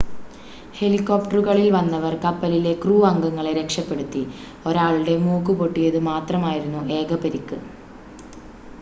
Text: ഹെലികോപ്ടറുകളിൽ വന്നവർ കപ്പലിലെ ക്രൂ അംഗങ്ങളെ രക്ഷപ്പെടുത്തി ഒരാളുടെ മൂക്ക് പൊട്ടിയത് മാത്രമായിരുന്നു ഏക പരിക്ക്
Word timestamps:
ഹെലികോപ്ടറുകളിൽ 0.77 1.67
വന്നവർ 1.75 2.13
കപ്പലിലെ 2.23 2.73
ക്രൂ 2.75 2.95
അംഗങ്ങളെ 3.05 3.51
രക്ഷപ്പെടുത്തി 3.53 4.23
ഒരാളുടെ 4.65 5.15
മൂക്ക് 5.21 5.53
പൊട്ടിയത് 5.59 5.99
മാത്രമായിരുന്നു 6.09 6.81
ഏക 6.99 7.21
പരിക്ക് 7.23 7.59